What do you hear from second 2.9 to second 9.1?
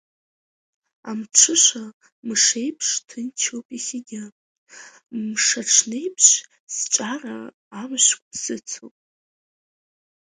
ҭынчроуп иахьагьы, мшаҽнеиԥш сҿара амышқәа сыцуп.